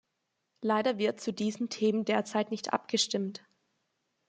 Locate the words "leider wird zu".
0.61-1.31